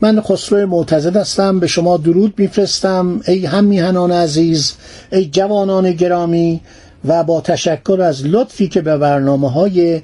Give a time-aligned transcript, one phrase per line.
[0.00, 4.72] من خسرو معتزد هستم به شما درود میفرستم ای هم میهنان عزیز
[5.12, 6.60] ای جوانان گرامی
[7.04, 10.00] و با تشکر از لطفی که به برنامه های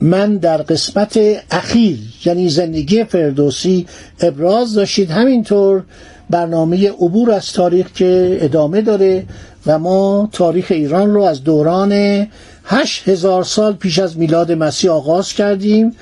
[0.00, 1.18] من در قسمت
[1.50, 3.86] اخیر یعنی زندگی فردوسی
[4.20, 5.10] ابراز داشتید.
[5.10, 5.82] همینطور
[6.30, 9.26] برنامه عبور از تاریخ که ادامه داره
[9.66, 12.26] و ما تاریخ ایران رو از دوران
[12.64, 15.96] هشت هزار سال پیش از میلاد مسیح آغاز کردیم.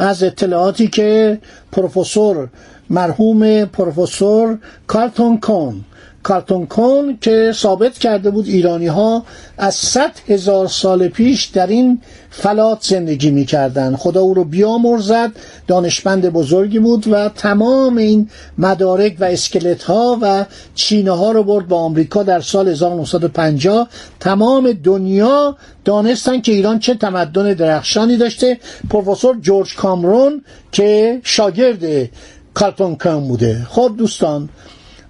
[0.00, 1.38] از اطلاعاتی که
[1.72, 2.48] پروفسور
[2.90, 5.84] مرحوم پروفسور کارتون کون
[6.22, 9.24] کارتون کون که ثابت کرده بود ایرانی ها
[9.58, 13.96] از صد هزار سال پیش در این فلات زندگی می‌کردند.
[13.96, 15.30] خدا او رو بیامرزد
[15.66, 21.68] دانشمند بزرگی بود و تمام این مدارک و اسکلت ها و چینه ها رو برد
[21.68, 23.88] با آمریکا در سال 1950
[24.20, 28.58] تمام دنیا دانستن که ایران چه تمدن درخشانی داشته.
[28.90, 32.10] پروفسور جورج کامرون که شاگرد
[32.54, 33.66] کارتون کون بوده.
[33.70, 34.48] خب دوستان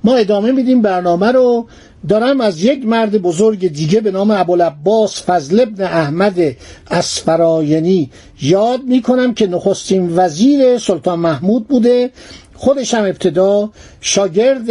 [0.05, 1.67] ما ادامه میدیم برنامه رو.
[2.09, 6.56] دارم از یک مرد بزرگ دیگه به نام ابوالعباس فضل ابن احمد
[6.91, 8.10] اسفراینی
[8.43, 12.10] یاد می‌کنم که نخستین وزیر سلطان محمود بوده.
[12.55, 14.69] خودش هم ابتدا شاگرد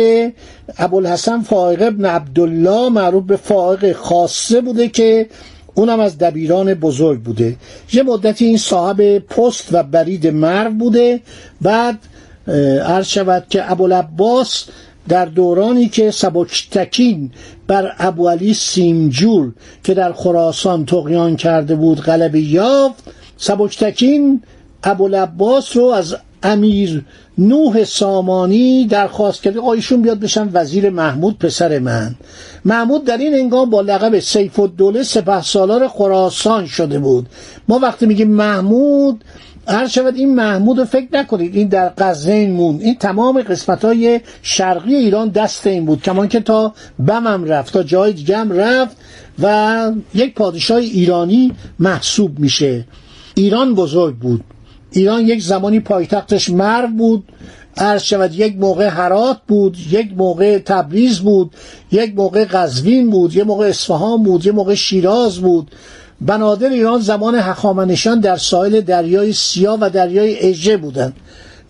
[0.77, 5.29] ابوالحسن فائق ابن عبدالله معروف به فائق خاصه بوده که
[5.73, 7.55] اونم از دبیران بزرگ بوده.
[7.93, 11.21] یه مدتی این صاحب پست و برید مرو بوده.
[11.61, 11.99] بعد
[12.85, 14.65] عرض شود که ابوالعباس
[15.09, 17.31] در دورانی که سبکتکین
[17.67, 19.53] بر ابو علی سیمجور
[19.83, 23.03] که در خراسان تقیان کرده بود غلبه یافت
[23.37, 24.41] سبکتکین
[24.83, 27.05] ابوالعباس رو از امیر
[27.37, 32.15] نوح سامانی درخواست کرده آیشون بیاد بشن وزیر محمود پسر من.
[32.65, 37.25] محمود در این انگام با لقب سیف الدوله سپه سالار خراسان شده بود.
[37.67, 39.23] ما وقتی میگیم محمود
[39.69, 42.81] هر شود این محمود رو فکر نکنید این در قزوین موند.
[42.81, 46.01] این تمام قسمت های شرقی ایران دست این بود.
[46.01, 48.97] کمان که تا بمم رفت تا جای دیگه رفت
[49.39, 52.85] و یک پادشاه ایرانی محسوب میشه.
[53.35, 54.43] ایران بزرگ بود.
[54.91, 57.23] ایران یک زمانی پایتختش مرو بود.
[57.77, 61.51] عرض شود یک موقع هرات بود یک موقع تبریز بود
[61.91, 65.71] یک موقع قزوین بود یک موقع اصفهان بود یک موقع شیراز بود.
[66.21, 71.13] بنادر ایران زمان هخامنشان در ساحل دریای سیاه و دریای اژه بودند.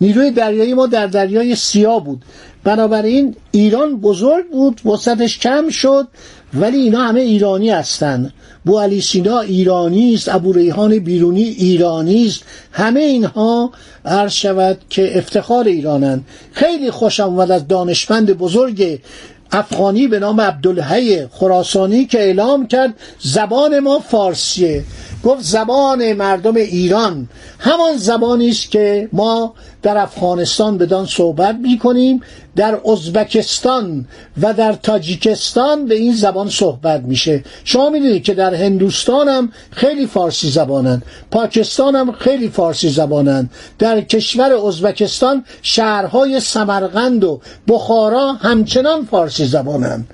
[0.00, 2.22] نیروی دریایی ما در دریای سیاه بود.
[2.64, 6.08] بنابراین ایران بزرگ بود وسطش کم شد
[6.54, 8.32] ولی اینا همه ایرانی هستند.
[8.64, 12.42] بو علی سینا ایرانی است ابو ریحان بیرونی ایرانی است.
[12.72, 13.70] همه اینها
[14.04, 16.24] عرض شود که افتخار ایرانند.
[16.52, 19.00] خیلی خوشم اومد از دانشمند بزرگ
[19.52, 24.84] افغانی به نام عبدالحی خراسانی که اعلام کرد زبان ما فارسیه.
[25.24, 27.28] گفت زبان مردم ایران.
[27.58, 32.20] همان زبانی است که ما در افغانستان بدان صحبت می کنیم
[32.56, 34.06] در ازبکستان
[34.42, 37.44] و در تاجیکستان به این زبان صحبت میشه.
[37.64, 41.02] شما می‌دونید که در هندوستان هم خیلی فارسی زبانند.
[41.30, 43.50] پاکستان هم خیلی فارسی زبانند.
[43.78, 50.06] در کشور ازبکستان شهرهای سمرقند و بخارا همچنان فارسی زبانند.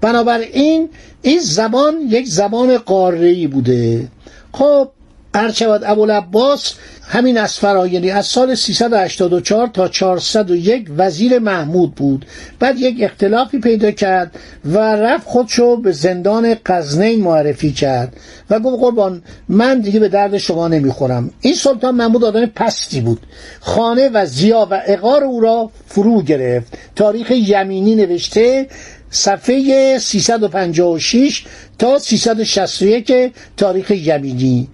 [0.00, 0.88] بنابراین
[1.22, 4.08] این زبان یک زبان قاره‌ای بوده.
[4.52, 4.88] خب
[5.34, 12.26] ارشود ابوالعباس همین اسفراینی از سال 384 تا 401 وزیر محمود بود.
[12.58, 18.16] بعد یک اختلافی پیدا کرد و رفت خودشو به زندان قزنین معرفی کرد
[18.50, 21.30] و گفت قربان من دیگه به درد شما نمی‌خورم.
[21.40, 23.26] این سلطان محمود آدم پستی بود.
[23.60, 26.78] خانه و زیا و اقار او را فرو گرفت.
[26.96, 28.66] تاریخ یمینی نوشته
[29.10, 31.44] صفحه 356
[31.78, 34.68] تا 361 تاریخ یمینی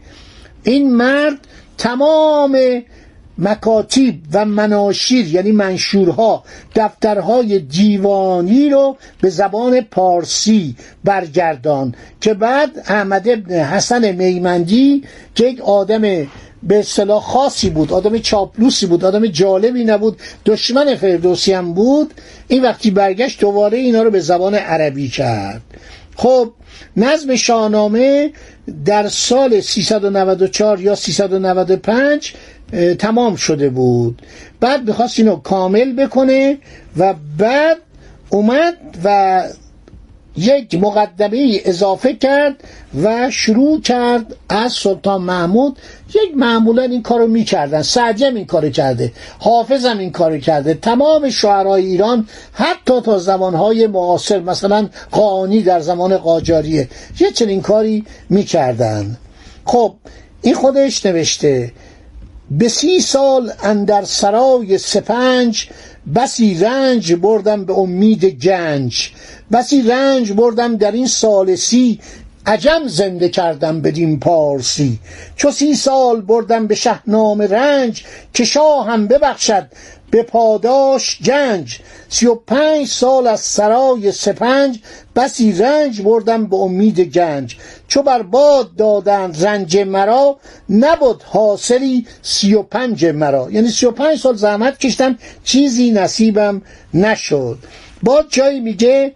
[0.62, 1.38] این مرد
[1.78, 2.58] تمام
[3.38, 6.44] مکاتیب و مناشیر یعنی منشورها
[6.74, 15.04] دفترهای دیوانی رو به زبان پارسی برگردان که بعد احمد ابن حسن میمندی
[15.34, 16.26] که یک آدم
[16.66, 22.14] به اصطلاح خاصی بود آدم چاپلوسی بود آدم جالبی نبود دشمن فردوسی هم بود.
[22.48, 25.62] این وقتی برگشت دوباره اینا رو به زبان عربی کرد.
[26.16, 26.52] خب
[26.96, 28.32] نظم شاهنامه
[28.84, 32.34] در سال 394 یا 395
[32.98, 34.22] تمام شده بود.
[34.60, 36.58] بعد می‌خواست اینو کامل بکنه
[36.96, 37.76] و بعد
[38.30, 38.74] اومد
[39.04, 39.42] و
[40.36, 42.64] یک مقدمه اضافه کرد
[43.02, 45.78] و شروع کرد از سلطان محمود.
[46.08, 47.82] یک معمولا این کارو می‌کردن.
[47.82, 50.74] سعجم این کارو کرده حافظم این کارو کرده.
[50.74, 56.88] تمام شعرهای ایران حتی تا زمانهای معاصر مثلا قانی در زمان قاجاریه
[57.20, 59.16] یه چنین کاری می‌کردن.
[59.64, 59.94] خب
[60.42, 61.72] این خودش نوشته
[62.50, 65.68] به سی سال اندر سرای سپنج
[66.14, 69.10] بسی رنج بردم به امید گنج.
[69.52, 72.00] بسی رنج بردم در این سال سی
[72.46, 74.98] عجم زنده کردم بدین پارسی.
[75.36, 78.04] چو سی سال بردم به شهنام رنج
[78.34, 79.66] که شاه هم ببخشد.
[80.10, 84.78] به پاداش گنج سی و پنج سال از سرای سپنج
[85.16, 87.56] بسی رنج بردم به امید گنج.
[87.88, 90.36] چو بر باد دادند رنج مرا
[90.70, 93.48] نبود حاصلی سی و پنج مرا.
[93.50, 96.62] یعنی سی و پنج سال زحمت کشتم چیزی نصیبم
[96.94, 97.58] نشد.
[98.02, 99.14] با جایی میگه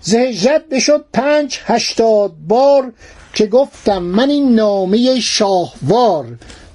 [0.00, 2.92] زهجت بشد پنج هشتاد بار
[3.34, 6.26] که گفتم من این نامه شاهوار.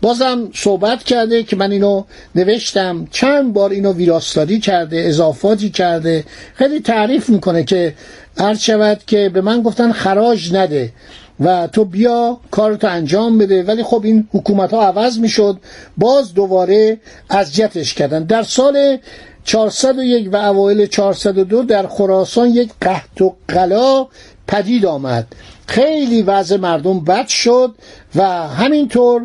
[0.04, 2.04] بازم صحبت کرده که من اینو
[2.36, 3.08] نوشتم.
[3.12, 6.24] چند بار اینو ویراستاری کرده اضافاتی کرده.
[6.56, 7.94] خیلی تعریف می‌کنه که
[8.38, 10.94] عرض شود که به من گفتن خراج نده
[11.40, 13.64] و تو بیا کارتو انجام بده.
[13.64, 15.60] ولی خب این حکومت ها عوض می‌شد.
[15.98, 18.24] باز دوباره اذیتش کردن.
[18.24, 18.98] در سال
[19.44, 24.08] 401 و اوایل 402 در خراسان یک قحط و قلا
[24.48, 25.28] پدید آمد.
[25.68, 27.76] خیلی وضع مردم بد شد
[28.16, 29.22] و همینطور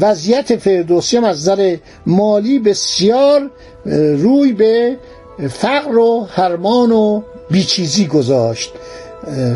[0.00, 1.76] وضعیت فردوسی هم از نظر
[2.06, 3.50] مالی بسیار
[4.16, 4.96] روی به
[5.50, 8.72] فقر و هرمان و بیچیزی گذاشت.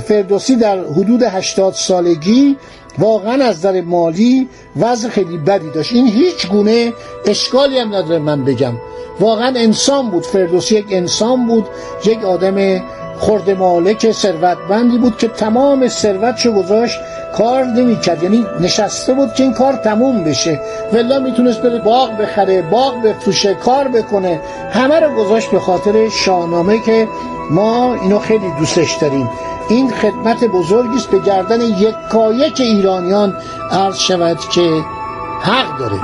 [0.08, 2.56] فردوسی در حدود 80 سالگی
[2.98, 5.92] واقعا از نظر مالی وضع خیلی بدی داشت.
[5.92, 6.92] این هیچ گونه
[7.26, 8.74] اشکالی هم نداره من بگم.
[9.20, 10.26] واقعا انسان بود.
[10.26, 11.66] فردوسی یک انسان بود
[12.06, 12.82] یک آدم
[13.22, 17.00] خرد مالک ثروتمندی بود که تمام ثروتشو گذاشت
[17.36, 18.22] کار نمی‌کرد.
[18.22, 20.60] یعنی نشسته بود که این کار تموم بشه.
[20.92, 24.40] ولا می‌تونست بره باغ بخره باغ بفروشه کار بکنه.
[24.70, 27.08] همه رو گذاشت به خاطر شاهنامه که
[27.50, 29.30] ما اینو خیلی دوستش داریم.
[29.68, 33.36] این خدمت بزرگی است به گردن یکایک ایرانیان
[33.70, 34.84] عرض شود که
[35.42, 36.00] حق داره.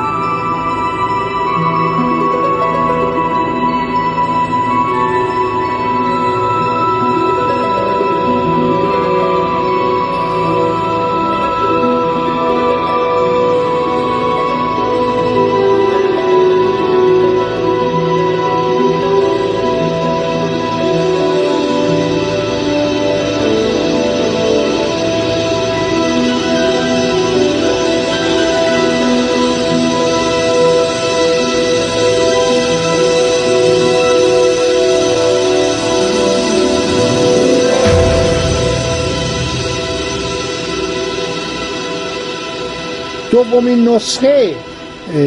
[43.45, 44.54] دومین نسخه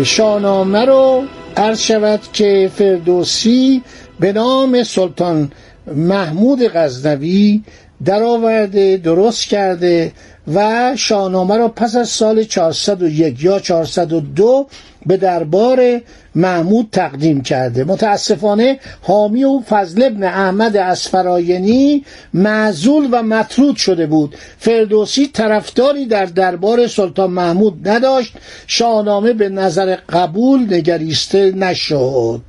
[0.06, 1.24] شاهنامه رو
[1.58, 3.82] عرض شود که فردوسی
[4.20, 5.52] به نام سلطان
[5.96, 7.62] محمود غزنوی
[8.06, 10.12] درآورده درست کرده
[10.48, 14.68] و شاهنامه را پس از سال 401 یا 402
[15.06, 16.02] به دربار
[16.36, 17.84] محمود تقدیم کرده.
[17.84, 24.36] متاسفانه حامی و فضل ابن احمد اسفراینی معزول و مطرود شده بود.
[24.58, 28.34] فردوسی طرفداری در دربار سلطان محمود نداشت.
[28.68, 32.42] شاهنامه به نظر قبول نگریسته نشد.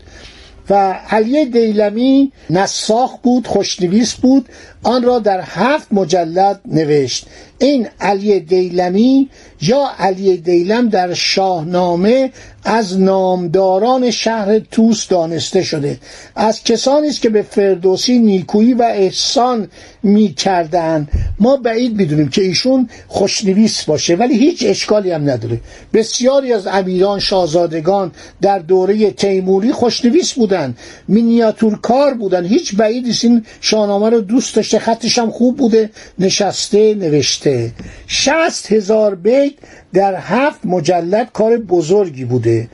[0.70, 0.74] و
[1.10, 4.48] علی دیلمی نساخ بود خوشنویس بود
[4.82, 7.26] آن را در هفت مجلد نوشت.
[7.58, 9.28] این علی دیلمی
[9.60, 12.32] یا علی دیلم در شاهنامه
[12.64, 15.98] از نامداران شهر توس دانسته شده.
[16.36, 19.68] از کسانی است که به فردوسی نیکویی و احسان
[20.02, 21.08] می کردن.
[21.40, 25.60] ما بعید می‌دونیم که ایشون خوشنویس باشه ولی هیچ اشکالی هم نداره.
[25.94, 30.74] بسیاری از امیران شاهزادگان در دوره تیموری خوشنویس بودن
[31.08, 37.72] مینیاتورکار بودن هیچ بعیدی این شاهنامه رو دوست داشته خطش هم خوب بوده نشسته نوشته.
[38.06, 39.52] شست هزار بیت
[39.92, 42.68] در هفت مجلد کار بزرگی بوده.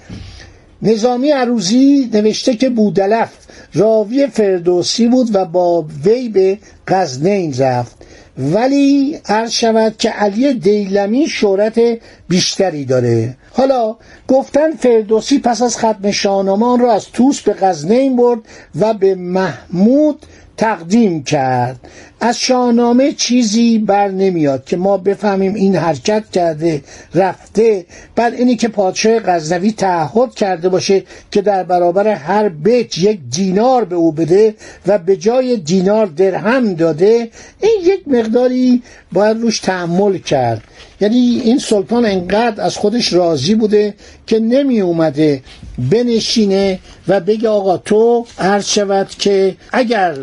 [0.83, 3.33] نظامی عروزی نوشته که بودلف
[3.75, 7.97] راوی فردوسی بود و با وی به غزنین رفت.
[8.39, 11.81] ولی عرض شود که علی دیلمی شهرت
[12.29, 13.37] بیشتری داره.
[13.53, 13.97] حالا
[14.29, 18.41] گفتن فردوسی پس از ختم شاهنامه را از توس به غزنین برد
[18.81, 20.27] و به محمود
[20.59, 21.81] تقدیم کرد.
[22.21, 26.83] از شاهنامه چیزی بر نمیاد که ما بفهمیم این حرکت کرده
[27.15, 27.87] رفته.
[28.17, 33.85] بعد اینی که پادشاه غزنوی تعهد کرده باشه که در برابر هر بیت یک دینار
[33.85, 34.55] به او بده
[34.87, 40.63] و به جای دینار درهم داده این یک مقداری باید روش تحمل کرد.
[41.01, 43.95] یعنی این سلطان انقدر از خودش راضی بوده
[44.27, 45.43] که نمی اومده
[45.91, 50.17] بنشینه و بگه آقا تو عرض شود که اگر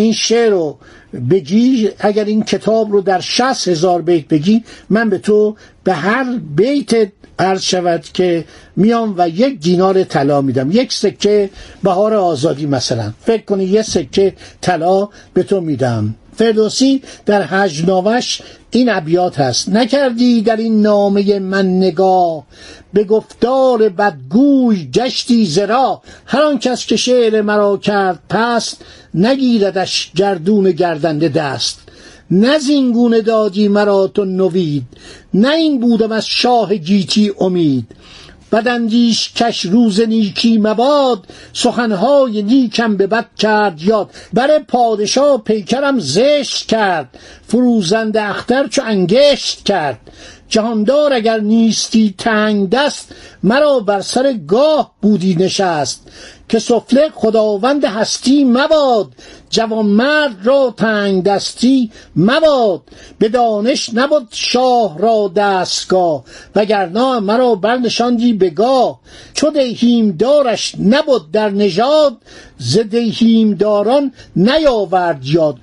[0.00, 0.78] این شعر رو
[1.30, 6.38] بگی اگر این کتاب رو در شست هزار بیت بگی من به تو به هر
[6.56, 8.44] بیت عرض شود که
[8.76, 10.70] میام و یک دینار طلا میدم.
[10.70, 11.50] یک سکه
[11.82, 13.12] بهار آزادی مثلا.
[13.22, 16.14] فکر کنی یه سکه طلا به تو میدم.
[16.36, 18.40] فردوسی در هجناوش
[18.70, 19.68] این ابیات هست.
[19.68, 22.44] نکردی در این نامه من نگاه.
[22.92, 26.02] به گفتار بدگوی گشتی زرا.
[26.26, 31.80] هر آن کس که شعر مرا کرد پست نگیردش گردون گردنده دست.
[32.30, 34.84] نه زینگونه دادی مرا تو نوید
[35.34, 37.86] نه این بودم از شاه گیتی امید.
[38.52, 44.10] بداندیش کش روز نیکی مباد سخنهای نیکم به بد کرد یاد.
[44.32, 49.98] بر پادشاه پیکرم زشت کرد فروزند اختر چو انگشت کرد.
[50.50, 56.08] جهاندار اگر نیستی تنگ دست مرا بر سر گاه بودی نشست.
[56.48, 59.12] که سفله خداوند هستی مباد
[59.50, 62.82] جوانمرد را تنگ دستی مباد.
[63.18, 69.00] به دانش نبود شاه را دستگاه وگرنه مرا برنشاندی بگاه
[69.34, 72.16] چو دیهیم دارش نبود در نژاد
[72.58, 75.56] ز دیهیم داران نیاورد یاد.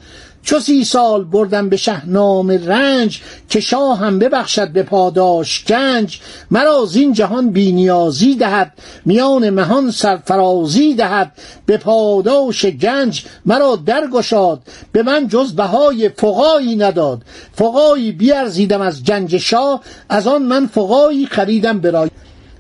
[0.48, 6.20] چو سی سال بردم به شهنام رنج که هم ببخشد به پاداش گنج.
[6.52, 8.74] مرا زین جهان بینیازی دهد
[9.06, 11.32] میان مهان سرفرازی دهد.
[11.66, 14.62] به پاداش گنج مرا درگشاد
[14.92, 17.22] به من جز بهای فقایی نداد.
[17.54, 22.10] فقایی بیارزیدم از گنج شاه از آن من فقایی خریدم برای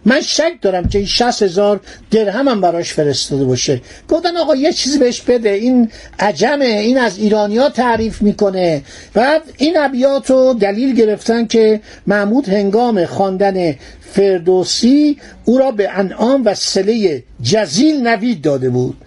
[0.07, 1.79] من شک دارم که این 60 هزار
[2.11, 3.81] درهم هم براش فرستاده باشه.
[4.09, 5.49] گفتن آقا یه چیزی بهش بده.
[5.49, 6.65] این عجمه.
[6.65, 8.81] این از ایرانیا تعریف می‌کنه.
[9.13, 13.75] بعد این ابیات رو دلیل گرفتن که محمود هنگام خواندن
[14.13, 18.97] فردوسی او را به انعام و سله جزیل نوید داده بود.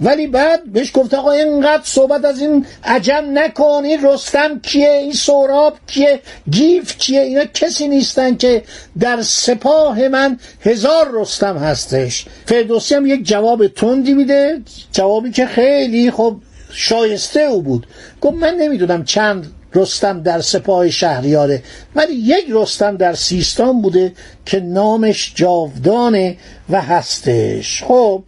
[0.00, 5.12] ولی بعد بهش گفت آقا اینقدر صحبت از این عجم نکن این رستم کیه؟ این
[5.12, 8.62] سوراب کیه؟ گیف کیه اینا کسی نیستن که
[9.00, 12.26] در سپاه من هزار رستم هستش.
[12.46, 16.36] فردوسی هم یک جواب تندی میده جوابی که خیلی خب
[16.72, 17.86] شایسته او بود.
[18.20, 21.62] گفت من نمی‌دونم چند رستم در سپاه شهریاره
[21.94, 24.12] ولی یک رستم در سیستان بوده
[24.46, 26.36] که نامش جاودانه
[26.70, 27.84] و هستش.
[27.84, 28.22] خب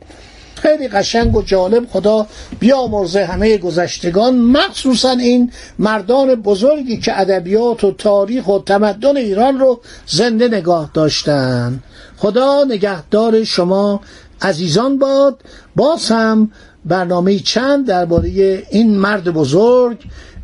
[0.62, 2.26] خیلی قشنگ و جالب خدا
[2.60, 4.38] بیامرزه همه گذشتگان.
[4.38, 11.82] مخصوصا این مردان بزرگی که ادبیات و تاریخ و تمدن ایران رو زنده نگاه داشتن.
[12.16, 14.00] خدا نگهدار شما
[14.42, 15.40] عزیزان باد.
[15.76, 16.50] باز هم
[16.84, 19.98] برنامه چند درباره این مرد بزرگ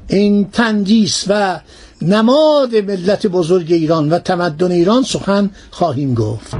[0.09, 1.61] این تندیس و
[2.03, 6.55] نماد ملت بزرگ ایران و تمدن ایران سخن خواهیم گفت.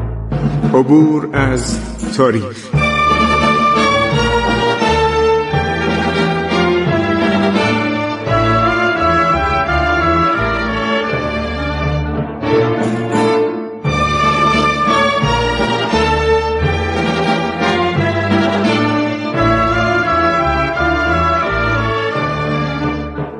[0.75, 1.79] عبور از
[2.17, 2.88] تاریخ.